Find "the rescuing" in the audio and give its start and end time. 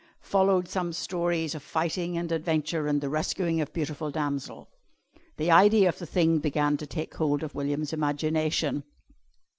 3.01-3.61